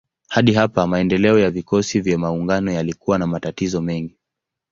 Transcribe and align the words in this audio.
Hadi 0.29 0.53
hapa 0.53 0.87
maendeleo 0.87 1.39
ya 1.39 1.49
vikosi 1.51 2.01
vya 2.01 2.17
maungano 2.17 2.71
yalikuwa 2.71 3.17
na 3.19 3.27
matatizo 3.27 3.81
mengi. 3.81 4.17